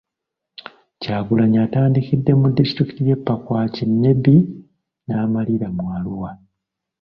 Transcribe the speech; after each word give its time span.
Kyagulanyi 1.01 1.57
atandikidde 1.67 2.31
mu 2.41 2.47
disitulikiti 2.57 3.01
y'e 3.09 3.17
Pakwach, 3.25 3.77
Nebbi 4.01 4.37
n'amalira 5.05 5.67
mu 5.77 5.83
Arua. 5.97 6.31